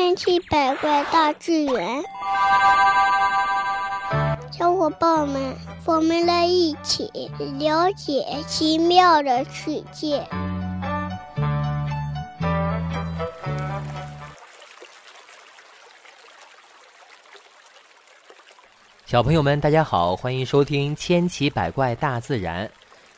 [0.00, 2.00] 千奇百怪大自然，
[4.52, 5.56] 小伙伴们，
[5.86, 7.10] 我们来一起
[7.58, 10.24] 了解奇妙的世界。
[19.04, 22.68] 小朋友们，大家好，欢迎收听《千奇百怪大自然》。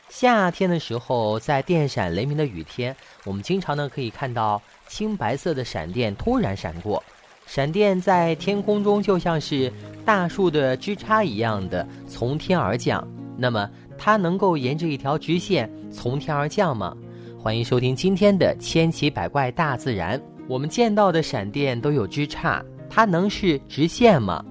[0.08, 4.60] 夏天的时候，在电闪雷鸣的雨天，我们经常呢可以看到
[4.90, 7.00] 青白色的闪电突然闪过，
[7.46, 9.72] 闪电在天空中就像是
[10.04, 13.06] 大树的枝杈一样的从天而降。
[13.38, 16.92] 那么，它能够沿着一条直线从天而降吗？
[17.40, 20.18] 欢迎收听今天的《千奇百怪大自然》。
[20.48, 22.60] 我们见到的闪电都有枝杈，
[22.90, 24.44] 它能是直线吗？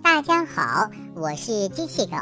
[0.00, 2.16] 大家好，我是机器狗。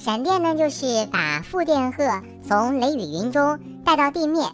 [0.00, 2.02] 闪电呢，就是把负电荷
[2.42, 4.50] 从雷雨云中带到地面。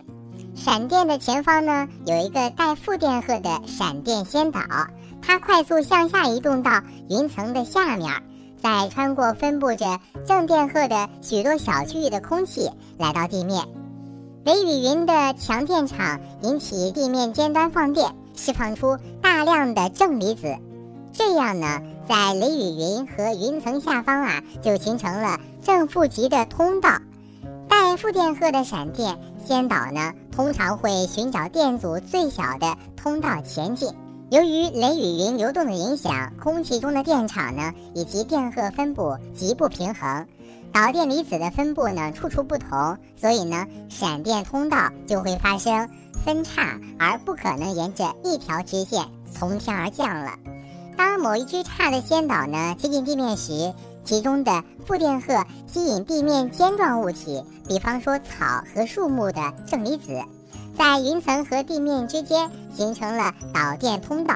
[0.57, 4.61] 闪电的前方呢，有一个带负电荷的闪电先导，
[5.21, 8.11] 它快速向下移动到云层的下面，
[8.61, 13.65] 再穿过分布着正电荷的许多小区域的空气，来到地面。
[14.45, 20.57] 雷雨云的强电场引起地面尖端放电，释放出大量的正离子。
[21.13, 26.91] 这样呢，在雷雨云和云层下方啊，就形成了正负极的通道。
[27.97, 33.89] 负电荷的闪电先导呢，通常会寻找电阻最小的通道前进。
[34.31, 40.27] 由于雷雨云流动的影响，空气中的电场呢，以及电荷分布极不平衡，
[40.73, 45.89] 导电离子的分布呢，处处不同，所以呢，闪电通道就会发生
[46.25, 50.33] 分叉，而不可能沿着一条直线从天而降了。
[50.97, 60.23] 当某一只差的先导呢接近地面时，其中的负电荷吸引地面尖状物体，比方说草和树木的正离子，
[60.77, 64.35] 在云层和地面之间形成了导电通道。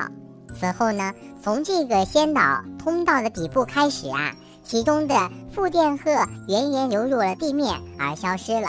[0.58, 6.10] 此后呢，从这个先导通道的底部开始啊，其中的负电荷
[6.48, 8.68] 源源流入了地面而消失了。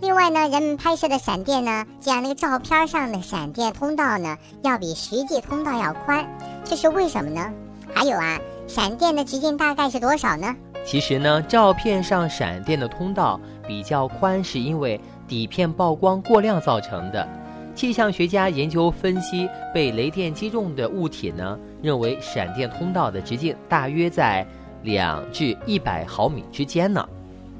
[0.00, 6.24] 另外呢，人们拍摄的闪电呢，这样那个照片上的闪电通道呢，要比实际通道要宽，
[6.64, 7.52] 这是为什么呢？
[7.92, 8.38] 还有啊，
[8.68, 10.54] 闪电的直径大概是多少呢？
[10.84, 17.26] 其实呢，照片上闪电的通道比较宽，是因为底片曝光过量造成的。
[17.74, 24.46] 气象学家研究分析被雷电击中的物体呢，认为闪电通道的直径大约在
[24.82, 27.04] 两至一百毫米之间呢。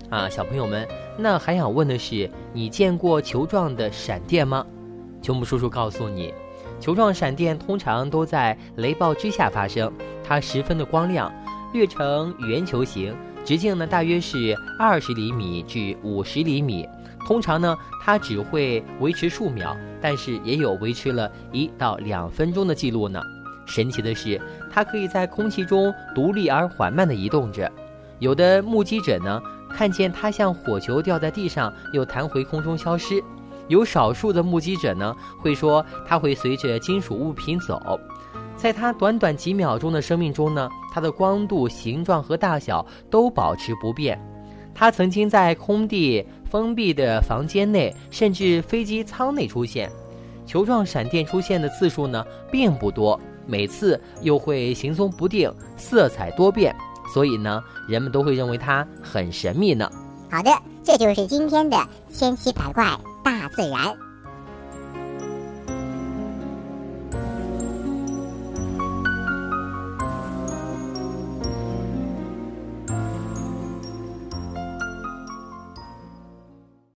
[0.08, 0.86] 啊，小朋友们。
[1.20, 4.64] 那还想问的是，你见过球状的闪电吗？
[5.20, 6.32] 球木叔叔告诉你，
[6.78, 9.92] 球状闪电通常都在雷暴之下发生，
[10.22, 11.32] 它十分的光亮，
[11.72, 13.12] 略呈圆球形，
[13.44, 16.88] 直径呢大约是二十厘米至五十厘米。
[17.26, 23.20] 通常呢，它只会维持数秒，但是也有维持了一到两分钟的记录呢。
[23.66, 24.40] 神奇的是，
[24.72, 27.68] 它可以在空气中独立而缓慢地移动着。
[28.20, 29.42] 有的目击者呢。
[29.74, 33.22] 看见它像火球掉在地上，又弹回空中消失。
[33.68, 38.00] 有少数的目击者呢，会说它会随着金属物品走。
[38.56, 44.18] 在它短短几秒钟的生命中呢，它的光度、形状和大小都保持不变。
[44.74, 49.90] 它曾经在空地、封闭的房间内，甚至飞机舱内出现。
[50.46, 56.74] 球状闪电出现的次数呢，并不多，每次又会行踪不定，色彩多变。
[57.12, 59.90] 所以呢，人们都会认为它很神秘呢。
[60.30, 60.50] 好的，
[60.84, 61.76] 这就是今天的
[62.12, 62.84] 千奇百怪
[63.24, 63.96] 大自然。